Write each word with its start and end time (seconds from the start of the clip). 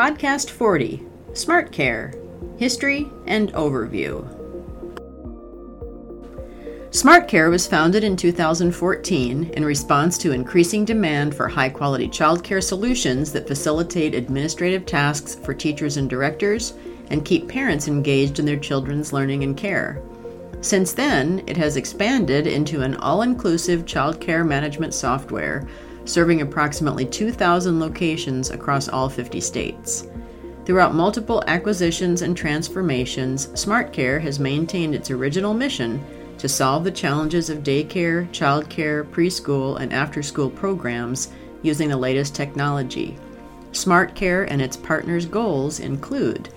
Podcast 0.00 0.48
40 0.48 1.04
SmartCare 1.34 2.58
History 2.58 3.06
and 3.26 3.52
Overview. 3.52 4.24
SmartCare 6.88 7.50
was 7.50 7.66
founded 7.66 8.02
in 8.02 8.16
2014 8.16 9.44
in 9.44 9.62
response 9.62 10.16
to 10.16 10.32
increasing 10.32 10.86
demand 10.86 11.34
for 11.34 11.48
high 11.48 11.68
quality 11.68 12.08
childcare 12.08 12.62
solutions 12.62 13.30
that 13.32 13.46
facilitate 13.46 14.14
administrative 14.14 14.86
tasks 14.86 15.34
for 15.34 15.52
teachers 15.52 15.98
and 15.98 16.08
directors 16.08 16.72
and 17.10 17.26
keep 17.26 17.46
parents 17.46 17.86
engaged 17.86 18.38
in 18.38 18.46
their 18.46 18.56
children's 18.56 19.12
learning 19.12 19.44
and 19.44 19.54
care. 19.54 20.02
Since 20.62 20.94
then, 20.94 21.44
it 21.46 21.58
has 21.58 21.76
expanded 21.76 22.46
into 22.46 22.80
an 22.80 22.96
all 22.96 23.20
inclusive 23.20 23.84
childcare 23.84 24.46
management 24.46 24.94
software 24.94 25.68
serving 26.04 26.40
approximately 26.40 27.04
2,000 27.04 27.78
locations 27.80 28.50
across 28.50 28.88
all 28.88 29.08
50 29.08 29.40
states. 29.40 30.06
Throughout 30.64 30.94
multiple 30.94 31.42
acquisitions 31.46 32.22
and 32.22 32.36
transformations, 32.36 33.48
SmartCare 33.48 34.20
has 34.20 34.38
maintained 34.38 34.94
its 34.94 35.10
original 35.10 35.54
mission 35.54 36.04
to 36.38 36.48
solve 36.48 36.84
the 36.84 36.90
challenges 36.90 37.50
of 37.50 37.62
daycare, 37.62 38.28
childcare, 38.30 39.04
preschool, 39.10 39.80
and 39.80 39.92
after 39.92 40.22
school 40.22 40.48
programs 40.48 41.28
using 41.62 41.88
the 41.88 41.96
latest 41.96 42.34
technology. 42.34 43.18
SmartCare 43.72 44.46
and 44.50 44.62
its 44.62 44.76
partners' 44.76 45.26
goals 45.26 45.80
include 45.80 46.48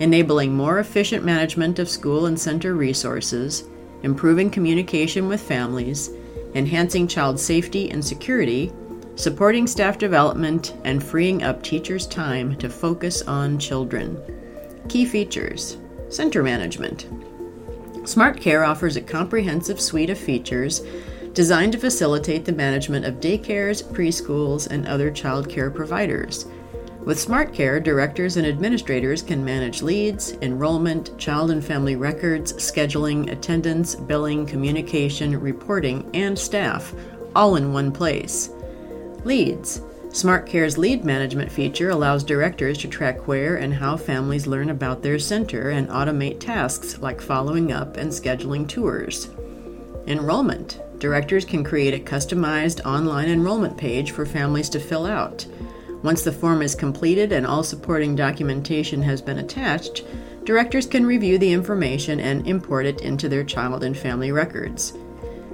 enabling 0.00 0.54
more 0.54 0.78
efficient 0.78 1.24
management 1.24 1.78
of 1.78 1.88
school 1.88 2.26
and 2.26 2.38
center 2.40 2.74
resources, 2.74 3.64
improving 4.02 4.50
communication 4.50 5.28
with 5.28 5.40
families, 5.40 6.10
enhancing 6.54 7.06
child 7.06 7.38
safety 7.38 7.90
and 7.90 8.04
security, 8.04 8.72
supporting 9.20 9.66
staff 9.66 9.98
development, 9.98 10.74
and 10.84 11.04
freeing 11.04 11.42
up 11.42 11.62
teachers' 11.62 12.06
time 12.06 12.56
to 12.56 12.70
focus 12.70 13.20
on 13.22 13.58
children. 13.58 14.18
Key 14.88 15.04
features 15.04 15.76
Center 16.08 16.42
Management 16.42 17.06
SmartCare 18.04 18.66
offers 18.66 18.96
a 18.96 19.02
comprehensive 19.02 19.78
suite 19.78 20.08
of 20.08 20.16
features 20.16 20.80
designed 21.34 21.72
to 21.72 21.78
facilitate 21.78 22.46
the 22.46 22.52
management 22.52 23.04
of 23.04 23.20
daycares, 23.20 23.84
preschools, 23.84 24.68
and 24.68 24.88
other 24.88 25.10
child 25.10 25.50
care 25.50 25.70
providers. 25.70 26.46
With 27.04 27.18
SmartCare, 27.18 27.84
directors 27.84 28.38
and 28.38 28.46
administrators 28.46 29.20
can 29.20 29.44
manage 29.44 29.82
leads, 29.82 30.32
enrollment, 30.40 31.16
child 31.18 31.50
and 31.50 31.62
family 31.62 31.94
records, 31.94 32.54
scheduling, 32.54 33.30
attendance, 33.30 33.94
billing, 33.94 34.46
communication, 34.46 35.38
reporting, 35.38 36.10
and 36.14 36.38
staff, 36.38 36.94
all 37.36 37.56
in 37.56 37.74
one 37.74 37.92
place. 37.92 38.50
Leads 39.24 39.82
SmartCare's 40.08 40.76
lead 40.76 41.04
management 41.04 41.52
feature 41.52 41.90
allows 41.90 42.24
directors 42.24 42.78
to 42.78 42.88
track 42.88 43.28
where 43.28 43.56
and 43.56 43.72
how 43.72 43.96
families 43.96 44.46
learn 44.46 44.70
about 44.70 45.02
their 45.02 45.20
center 45.20 45.70
and 45.70 45.88
automate 45.88 46.40
tasks 46.40 46.98
like 46.98 47.20
following 47.20 47.70
up 47.70 47.96
and 47.96 48.10
scheduling 48.10 48.66
tours. 48.66 49.30
Enrollment 50.06 50.80
Directors 50.98 51.44
can 51.44 51.62
create 51.62 51.94
a 51.94 52.02
customized 52.02 52.84
online 52.84 53.28
enrollment 53.28 53.76
page 53.78 54.10
for 54.10 54.26
families 54.26 54.68
to 54.70 54.80
fill 54.80 55.06
out. 55.06 55.46
Once 56.02 56.24
the 56.24 56.32
form 56.32 56.60
is 56.60 56.74
completed 56.74 57.30
and 57.30 57.46
all 57.46 57.62
supporting 57.62 58.16
documentation 58.16 59.02
has 59.02 59.22
been 59.22 59.38
attached, 59.38 60.02
directors 60.44 60.86
can 60.86 61.06
review 61.06 61.38
the 61.38 61.52
information 61.52 62.20
and 62.20 62.46
import 62.46 62.84
it 62.84 63.00
into 63.02 63.28
their 63.28 63.44
child 63.44 63.84
and 63.84 63.96
family 63.96 64.32
records. 64.32 64.94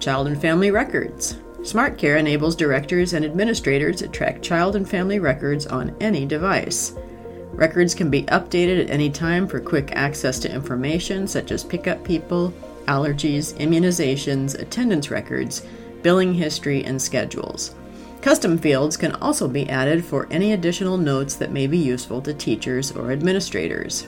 Child 0.00 0.28
and 0.28 0.40
family 0.40 0.70
records 0.70 1.36
SmartCare 1.62 2.18
enables 2.18 2.54
directors 2.54 3.12
and 3.12 3.24
administrators 3.24 3.96
to 3.96 4.08
track 4.08 4.40
child 4.40 4.76
and 4.76 4.88
family 4.88 5.18
records 5.18 5.66
on 5.66 5.94
any 6.00 6.24
device. 6.24 6.94
Records 7.52 7.94
can 7.94 8.08
be 8.08 8.22
updated 8.24 8.80
at 8.80 8.90
any 8.90 9.10
time 9.10 9.48
for 9.48 9.58
quick 9.58 9.90
access 9.96 10.38
to 10.38 10.54
information 10.54 11.26
such 11.26 11.50
as 11.50 11.64
pickup 11.64 12.04
people, 12.04 12.54
allergies, 12.86 13.54
immunizations, 13.58 14.56
attendance 14.56 15.10
records, 15.10 15.66
billing 16.02 16.32
history, 16.32 16.84
and 16.84 17.02
schedules. 17.02 17.74
Custom 18.22 18.56
fields 18.56 18.96
can 18.96 19.12
also 19.16 19.48
be 19.48 19.68
added 19.68 20.04
for 20.04 20.28
any 20.30 20.52
additional 20.52 20.96
notes 20.96 21.34
that 21.34 21.50
may 21.50 21.66
be 21.66 21.78
useful 21.78 22.22
to 22.22 22.32
teachers 22.32 22.92
or 22.92 23.10
administrators. 23.10 24.06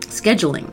Scheduling. 0.00 0.72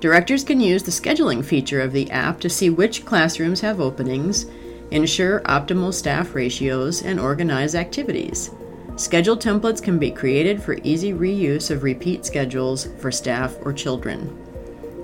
Directors 0.00 0.44
can 0.44 0.60
use 0.60 0.82
the 0.82 0.90
scheduling 0.90 1.44
feature 1.44 1.82
of 1.82 1.92
the 1.92 2.10
app 2.10 2.40
to 2.40 2.48
see 2.48 2.70
which 2.70 3.04
classrooms 3.04 3.60
have 3.60 3.80
openings 3.80 4.46
ensure 4.90 5.40
optimal 5.40 5.92
staff 5.94 6.34
ratios, 6.34 7.02
and 7.02 7.20
organize 7.20 7.74
activities. 7.74 8.50
Schedule 8.96 9.36
templates 9.36 9.82
can 9.82 9.98
be 9.98 10.10
created 10.10 10.62
for 10.62 10.76
easy 10.82 11.12
reuse 11.12 11.70
of 11.70 11.82
repeat 11.82 12.26
schedules 12.26 12.88
for 12.98 13.10
staff 13.10 13.56
or 13.62 13.72
children. 13.72 14.36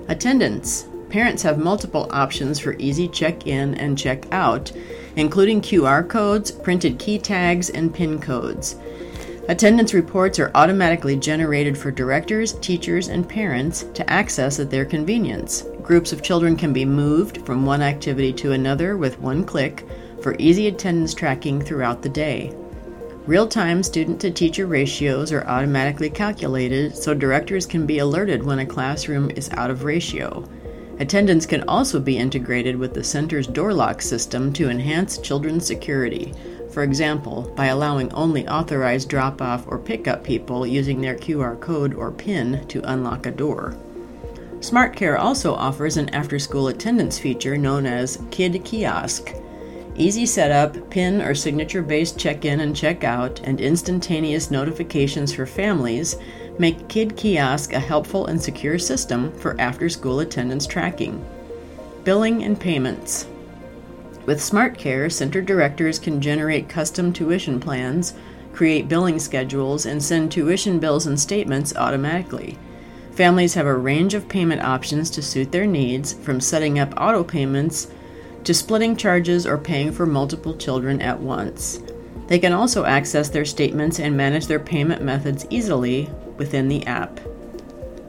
Attendance. 0.07 0.87
Parents 1.09 1.41
have 1.43 1.57
multiple 1.57 2.07
options 2.11 2.59
for 2.59 2.75
easy 2.79 3.07
check 3.07 3.47
in 3.47 3.75
and 3.75 3.97
check 3.97 4.31
out, 4.31 4.71
including 5.15 5.61
QR 5.61 6.07
codes, 6.07 6.51
printed 6.51 6.99
key 6.99 7.17
tags, 7.17 7.69
and 7.69 7.93
PIN 7.93 8.19
codes. 8.19 8.75
Attendance 9.49 9.93
reports 9.93 10.39
are 10.39 10.51
automatically 10.55 11.15
generated 11.15 11.77
for 11.77 11.89
directors, 11.89 12.53
teachers, 12.59 13.07
and 13.07 13.27
parents 13.27 13.83
to 13.93 14.09
access 14.09 14.59
at 14.59 14.69
their 14.69 14.83
convenience. 14.83 15.63
Groups 15.81 16.11
of 16.11 16.21
children 16.21 16.57
can 16.57 16.73
be 16.73 16.83
moved 16.83 17.45
from 17.45 17.65
one 17.65 17.81
activity 17.81 18.33
to 18.33 18.51
another 18.51 18.97
with 18.97 19.21
one 19.21 19.45
click 19.45 19.87
for 20.21 20.35
easy 20.37 20.67
attendance 20.67 21.13
tracking 21.13 21.61
throughout 21.61 22.01
the 22.01 22.09
day. 22.09 22.53
Real 23.25 23.47
time 23.47 23.83
student 23.83 24.19
to 24.19 24.31
teacher 24.31 24.65
ratios 24.65 25.31
are 25.31 25.47
automatically 25.47 26.09
calculated 26.09 26.93
so 26.93 27.13
directors 27.13 27.65
can 27.65 27.85
be 27.85 27.99
alerted 27.99 28.43
when 28.43 28.59
a 28.59 28.65
classroom 28.65 29.31
is 29.31 29.49
out 29.51 29.71
of 29.71 29.85
ratio. 29.85 30.43
Attendance 30.99 31.45
can 31.45 31.63
also 31.69 32.01
be 32.01 32.17
integrated 32.17 32.75
with 32.75 32.93
the 32.93 33.03
center's 33.03 33.47
door 33.47 33.71
lock 33.71 34.01
system 34.01 34.51
to 34.53 34.69
enhance 34.69 35.19
children's 35.19 35.65
security, 35.65 36.33
for 36.71 36.83
example, 36.83 37.51
by 37.55 37.67
allowing 37.67 38.11
only 38.13 38.47
authorized 38.47 39.09
drop 39.09 39.41
off 39.41 39.67
or 39.67 39.77
pickup 39.77 40.23
people 40.23 40.65
using 40.65 41.01
their 41.01 41.15
QR 41.15 41.59
code 41.59 41.93
or 41.93 42.11
PIN 42.11 42.67
to 42.67 42.91
unlock 42.91 43.25
a 43.25 43.31
door. 43.31 43.75
SmartCare 44.59 45.19
also 45.19 45.53
offers 45.53 45.97
an 45.97 46.09
after 46.09 46.39
school 46.39 46.67
attendance 46.67 47.19
feature 47.19 47.57
known 47.57 47.85
as 47.85 48.23
Kid 48.31 48.63
Kiosk. 48.65 49.33
Easy 49.95 50.25
setup, 50.25 50.89
PIN 50.89 51.21
or 51.21 51.33
signature 51.33 51.81
based 51.81 52.19
check 52.19 52.45
in 52.45 52.59
and 52.59 52.75
check 52.75 53.03
out, 53.03 53.39
and 53.41 53.59
instantaneous 53.61 54.51
notifications 54.51 55.33
for 55.33 55.45
families 55.45 56.17
make 56.59 56.87
Kid 56.87 57.15
Kiosk 57.15 57.73
a 57.73 57.79
helpful 57.79 58.27
and 58.27 58.41
secure 58.41 58.79
system 58.79 59.31
for 59.39 59.59
after 59.59 59.89
school 59.89 60.19
attendance 60.19 60.65
tracking. 60.67 61.23
Billing 62.03 62.43
and 62.43 62.59
payments. 62.59 63.27
With 64.27 64.39
SmartCare, 64.39 65.09
center 65.09 65.41
directors 65.41 65.99
can 65.99 66.19
generate 66.19 66.67
custom 66.67 67.13
tuition 67.13 67.61
plans, 67.61 68.13
create 68.51 68.89
billing 68.89 69.19
schedules, 69.19 69.85
and 69.85 70.03
send 70.03 70.33
tuition 70.33 70.79
bills 70.79 71.07
and 71.07 71.17
statements 71.17 71.73
automatically. 71.77 72.59
Families 73.13 73.53
have 73.53 73.65
a 73.65 73.73
range 73.73 74.13
of 74.13 74.27
payment 74.27 74.61
options 74.61 75.09
to 75.11 75.21
suit 75.21 75.53
their 75.53 75.65
needs, 75.65 76.11
from 76.11 76.41
setting 76.41 76.77
up 76.77 76.93
auto 76.97 77.23
payments 77.23 77.87
to 78.43 78.53
splitting 78.53 78.97
charges 78.97 79.47
or 79.47 79.57
paying 79.57 79.93
for 79.93 80.05
multiple 80.05 80.57
children 80.57 81.01
at 81.01 81.21
once. 81.21 81.81
They 82.27 82.37
can 82.37 82.51
also 82.51 82.83
access 82.83 83.29
their 83.29 83.45
statements 83.45 83.97
and 83.97 84.17
manage 84.17 84.47
their 84.47 84.59
payment 84.59 85.01
methods 85.01 85.47
easily 85.49 86.09
within 86.35 86.67
the 86.67 86.85
app. 86.85 87.21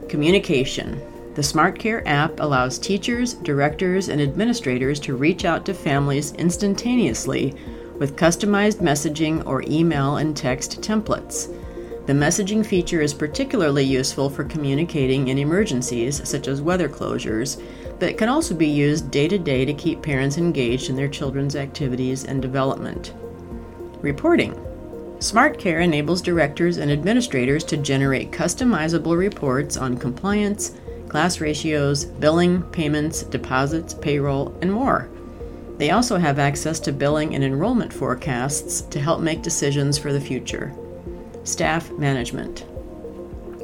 Communication. 0.09 1.01
The 1.35 1.41
SmartCare 1.41 2.01
app 2.05 2.39
allows 2.39 2.79
teachers, 2.79 3.33
directors, 3.33 4.09
and 4.09 4.19
administrators 4.19 4.99
to 5.01 5.15
reach 5.15 5.45
out 5.45 5.65
to 5.65 5.73
families 5.73 6.33
instantaneously 6.33 7.55
with 7.97 8.15
customized 8.15 8.79
messaging 8.79 9.45
or 9.45 9.63
email 9.67 10.17
and 10.17 10.35
text 10.35 10.81
templates. 10.81 11.53
The 12.07 12.13
messaging 12.13 12.65
feature 12.65 13.01
is 13.01 13.13
particularly 13.13 13.83
useful 13.83 14.31
for 14.31 14.43
communicating 14.43 15.27
in 15.27 15.37
emergencies, 15.37 16.27
such 16.27 16.47
as 16.47 16.61
weather 16.61 16.89
closures, 16.89 17.61
but 17.99 18.17
can 18.17 18.29
also 18.29 18.55
be 18.55 18.67
used 18.67 19.11
day 19.11 19.27
to 19.27 19.37
day 19.37 19.63
to 19.63 19.73
keep 19.73 20.01
parents 20.01 20.39
engaged 20.39 20.89
in 20.89 20.95
their 20.95 21.07
children's 21.07 21.55
activities 21.55 22.25
and 22.25 22.41
development. 22.41 23.13
Reporting 24.01 24.53
SmartCare 25.19 25.83
enables 25.83 26.21
directors 26.21 26.77
and 26.77 26.89
administrators 26.89 27.63
to 27.65 27.77
generate 27.77 28.31
customizable 28.31 29.17
reports 29.17 29.77
on 29.77 29.97
compliance, 29.97 30.75
class 31.09 31.41
ratios, 31.41 32.05
billing, 32.05 32.61
payments, 32.71 33.23
deposits, 33.23 33.93
payroll, 33.95 34.55
and 34.61 34.71
more. 34.71 35.09
They 35.77 35.91
also 35.91 36.17
have 36.17 36.39
access 36.39 36.79
to 36.81 36.91
billing 36.91 37.35
and 37.35 37.43
enrollment 37.43 37.91
forecasts 37.91 38.81
to 38.81 38.99
help 38.99 39.21
make 39.21 39.41
decisions 39.41 39.97
for 39.97 40.13
the 40.13 40.21
future. 40.21 40.73
Staff 41.45 41.91
Management 41.91 42.65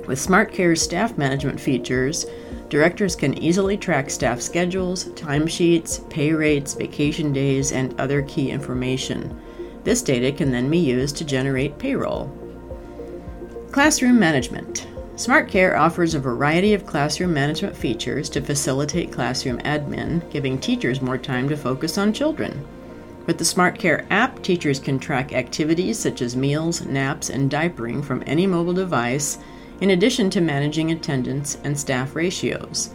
With 0.07 0.25
SmartCare's 0.25 0.81
staff 0.81 1.17
management 1.17 1.59
features, 1.59 2.25
directors 2.69 3.15
can 3.15 3.37
easily 3.37 3.77
track 3.77 4.09
staff 4.09 4.41
schedules, 4.41 5.05
timesheets, 5.09 6.09
pay 6.09 6.33
rates, 6.33 6.73
vacation 6.73 7.31
days, 7.31 7.71
and 7.71 7.99
other 7.99 8.21
key 8.23 8.49
information. 8.49 9.39
This 9.83 10.01
data 10.01 10.31
can 10.31 10.51
then 10.51 10.69
be 10.69 10.79
used 10.79 11.17
to 11.17 11.25
generate 11.25 11.77
payroll. 11.77 12.31
Classroom 13.71 14.17
management. 14.17 14.87
SmartCare 15.15 15.79
offers 15.79 16.13
a 16.13 16.19
variety 16.19 16.73
of 16.73 16.85
classroom 16.85 17.33
management 17.33 17.73
features 17.73 18.27
to 18.29 18.41
facilitate 18.41 19.13
classroom 19.13 19.59
admin, 19.59 20.29
giving 20.29 20.59
teachers 20.59 21.01
more 21.01 21.17
time 21.17 21.47
to 21.47 21.55
focus 21.55 21.97
on 21.97 22.11
children. 22.11 22.67
With 23.25 23.37
the 23.37 23.45
SmartCare 23.45 24.05
app, 24.09 24.43
teachers 24.43 24.77
can 24.77 24.99
track 24.99 25.31
activities 25.31 25.97
such 25.97 26.21
as 26.21 26.35
meals, 26.35 26.85
naps, 26.85 27.29
and 27.29 27.49
diapering 27.49 28.03
from 28.03 28.23
any 28.25 28.45
mobile 28.45 28.73
device, 28.73 29.37
in 29.79 29.91
addition 29.91 30.29
to 30.31 30.41
managing 30.41 30.91
attendance 30.91 31.59
and 31.63 31.79
staff 31.79 32.13
ratios. 32.13 32.93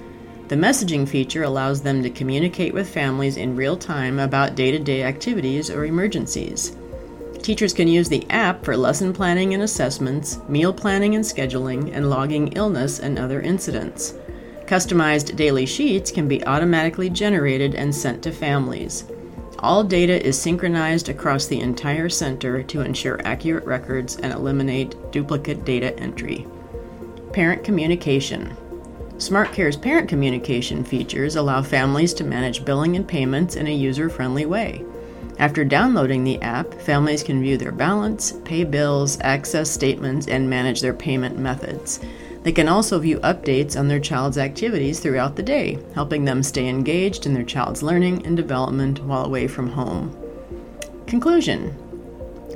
The 0.49 0.57
messaging 0.57 1.09
feature 1.09 1.45
allows 1.45 1.81
them 1.81 2.03
to 2.03 2.11
communicate 2.11 2.75
with 2.75 2.93
families 2.93 3.39
in 3.39 3.57
real 3.57 3.79
time 3.79 4.19
about 4.19 4.57
day 4.57 4.71
to 4.71 4.79
day 4.79 5.05
activities 5.05 5.71
or 5.71 5.87
emergencies. 5.87 6.77
Teachers 7.43 7.73
can 7.73 7.89
use 7.89 8.09
the 8.09 8.29
app 8.31 8.65
for 8.65 8.77
lesson 8.77 9.13
planning 9.15 9.55
and 9.55 9.63
assessments, 9.63 10.39
meal 10.47 10.73
planning 10.73 11.15
and 11.15 11.25
scheduling, 11.25 11.91
and 11.95 12.11
logging 12.11 12.49
illness 12.49 12.99
and 12.99 13.19
other 13.19 13.41
incidents. 13.41 14.15
Customized 14.67 15.37
daily 15.37 15.65
sheets 15.65 16.11
can 16.11 16.29
be 16.29 16.45
automatically 16.47 17.09
generated 17.09 17.75
and 17.75 17.95
sent 17.95 18.23
to 18.23 18.31
families. 18.31 19.05
All 19.59 19.83
data 19.83 20.25
is 20.25 20.41
synchronized 20.41 21.09
across 21.09 21.47
the 21.47 21.61
entire 21.61 22.09
center 22.09 22.63
to 22.63 22.83
ensure 22.83 23.21
accurate 23.25 23.65
records 23.65 24.17
and 24.17 24.33
eliminate 24.33 24.95
duplicate 25.11 25.65
data 25.65 25.99
entry. 25.99 26.47
Parent 27.33 27.65
communication. 27.65 28.57
SmartCare's 29.17 29.77
parent 29.77 30.09
communication 30.09 30.85
features 30.85 31.37
allow 31.37 31.63
families 31.63 32.15
to 32.15 32.25
manage 32.25 32.65
billing 32.65 32.97
and 32.97 33.07
payments 33.09 33.57
in 33.57 33.67
a 33.67 33.75
user 33.75 34.09
friendly 34.09 34.47
way. 34.47 34.85
After 35.41 35.65
downloading 35.65 36.23
the 36.23 36.41
app, 36.43 36.75
families 36.75 37.23
can 37.23 37.41
view 37.41 37.57
their 37.57 37.73
balance, 37.73 38.35
pay 38.45 38.63
bills, 38.63 39.17
access 39.23 39.71
statements, 39.71 40.29
and 40.29 40.51
manage 40.51 40.83
their 40.83 40.93
payment 40.93 41.39
methods. 41.39 41.99
They 42.43 42.53
can 42.53 42.69
also 42.69 42.99
view 42.99 43.21
updates 43.21 43.75
on 43.75 43.89
their 43.89 44.01
child's 44.01 44.37
activities 44.37 45.01
throughout 45.01 45.37
the 45.37 45.43
day, 45.43 45.79
helping 45.95 46.27
them 46.27 46.43
stay 46.43 46.69
engaged 46.69 47.25
in 47.25 47.33
their 47.33 47.43
child's 47.43 47.83
learning 47.83 48.27
and 48.27 48.37
development 48.37 49.03
while 49.03 49.25
away 49.25 49.47
from 49.47 49.71
home. 49.71 50.15
Conclusion 51.07 51.75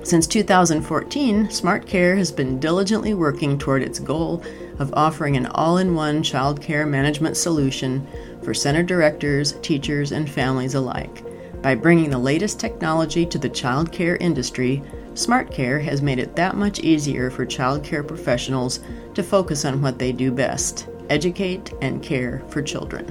Since 0.05 0.27
2014, 0.27 1.47
SmartCare 1.47 2.19
has 2.19 2.31
been 2.31 2.61
diligently 2.61 3.15
working 3.15 3.57
toward 3.57 3.83
its 3.83 3.99
goal 3.99 4.45
of 4.79 4.93
offering 4.93 5.39
an 5.39 5.47
all 5.47 5.79
in 5.79 5.95
one 5.95 6.23
child 6.23 6.61
care 6.61 6.85
management 6.85 7.39
solution 7.39 8.07
for 8.43 8.53
center 8.53 8.83
directors, 8.83 9.53
teachers, 9.63 10.13
and 10.13 10.29
families 10.29 10.75
alike. 10.75 11.25
By 11.65 11.75
bringing 11.75 12.11
the 12.11 12.19
latest 12.19 12.61
technology 12.61 13.25
to 13.25 13.39
the 13.39 13.49
child 13.49 13.91
care 13.91 14.17
industry, 14.17 14.83
SmartCare 15.15 15.83
has 15.83 16.03
made 16.03 16.19
it 16.19 16.37
that 16.37 16.59
much 16.59 16.81
easier 16.81 17.31
for 17.31 17.47
child 17.47 17.83
care 17.83 18.03
professionals 18.03 18.81
to 19.15 19.23
focus 19.23 19.65
on 19.65 19.81
what 19.81 19.99
they 19.99 20.13
do 20.13 20.31
best 20.31 20.87
educate 21.09 21.73
and 21.81 22.03
care 22.03 22.43
for 22.51 22.61
children. 22.61 23.11